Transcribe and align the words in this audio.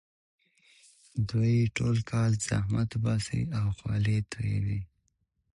دوی 1.29 1.55
ټول 1.77 1.97
کال 2.11 2.31
زحمت 2.47 2.89
وباسي 2.93 3.41
او 3.59 3.67
خولې 3.77 4.17
تویوي. 4.31 4.79